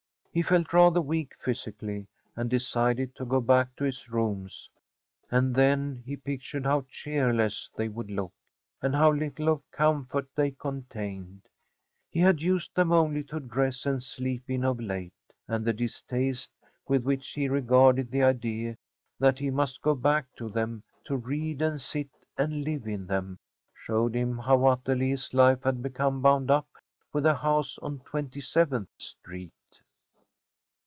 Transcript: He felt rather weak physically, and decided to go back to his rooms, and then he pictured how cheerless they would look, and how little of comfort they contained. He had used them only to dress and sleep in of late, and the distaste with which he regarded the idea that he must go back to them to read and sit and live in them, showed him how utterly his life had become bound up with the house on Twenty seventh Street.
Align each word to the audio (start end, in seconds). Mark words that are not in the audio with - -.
He 0.33 0.41
felt 0.41 0.71
rather 0.71 1.01
weak 1.01 1.33
physically, 1.41 2.07
and 2.37 2.49
decided 2.49 3.13
to 3.17 3.25
go 3.25 3.41
back 3.41 3.75
to 3.75 3.83
his 3.83 4.09
rooms, 4.09 4.69
and 5.29 5.53
then 5.53 6.03
he 6.05 6.15
pictured 6.15 6.65
how 6.65 6.85
cheerless 6.89 7.69
they 7.75 7.89
would 7.89 8.09
look, 8.09 8.31
and 8.81 8.95
how 8.95 9.11
little 9.11 9.49
of 9.49 9.69
comfort 9.71 10.29
they 10.33 10.51
contained. 10.51 11.41
He 12.09 12.21
had 12.21 12.41
used 12.41 12.73
them 12.73 12.93
only 12.93 13.25
to 13.25 13.41
dress 13.41 13.85
and 13.85 14.01
sleep 14.01 14.49
in 14.49 14.63
of 14.63 14.79
late, 14.79 15.11
and 15.49 15.65
the 15.65 15.73
distaste 15.73 16.53
with 16.87 17.03
which 17.03 17.29
he 17.31 17.49
regarded 17.49 18.09
the 18.09 18.23
idea 18.23 18.77
that 19.19 19.37
he 19.37 19.49
must 19.49 19.81
go 19.81 19.93
back 19.93 20.33
to 20.37 20.47
them 20.47 20.81
to 21.03 21.17
read 21.17 21.61
and 21.61 21.81
sit 21.81 22.07
and 22.37 22.63
live 22.63 22.87
in 22.87 23.05
them, 23.05 23.37
showed 23.73 24.15
him 24.15 24.37
how 24.37 24.63
utterly 24.65 25.09
his 25.09 25.33
life 25.33 25.63
had 25.63 25.81
become 25.83 26.21
bound 26.21 26.49
up 26.49 26.69
with 27.11 27.25
the 27.25 27.35
house 27.35 27.77
on 27.79 27.99
Twenty 28.05 28.39
seventh 28.39 28.87
Street. 28.97 29.51